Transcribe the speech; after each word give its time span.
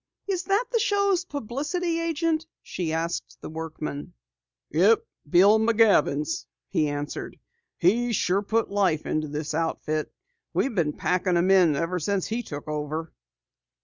"Is 0.25 0.45
that 0.45 0.63
the 0.71 0.79
show's 0.79 1.25
publicity 1.25 1.99
agent?" 1.99 2.47
she 2.63 2.91
asked 2.91 3.37
the 3.41 3.51
workman. 3.51 4.13
"Yep, 4.71 5.05
Bill 5.29 5.59
McJavins," 5.59 6.47
he 6.69 6.87
answered. 6.89 7.37
"He's 7.77 8.15
sure 8.15 8.41
put 8.41 8.69
new 8.69 8.75
life 8.77 9.05
into 9.05 9.27
this 9.27 9.53
outfit. 9.53 10.11
We've 10.55 10.73
been 10.73 10.93
packin' 10.93 11.35
them 11.35 11.51
in 11.51 11.75
ever 11.75 11.99
since 11.99 12.25
he 12.25 12.41
took 12.41 12.67
over." 12.67 13.13